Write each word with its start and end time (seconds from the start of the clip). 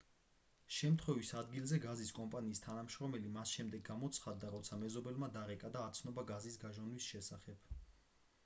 შემთხვევის 0.75 1.29
ადგილზე 1.41 1.77
გაზის 1.83 2.13
კომპანიის 2.19 2.61
თანამშრომელი 2.67 3.33
მას 3.35 3.53
შემდეგ 3.57 3.83
გამოცხადდა 3.91 4.49
როცა 4.55 4.79
მეზობელმა 4.85 5.31
დარეკა 5.39 5.71
და 5.77 5.85
აცნობა 5.91 6.23
გაზის 6.33 6.57
გაჟონვის 6.65 7.11
შესახებ 7.13 7.71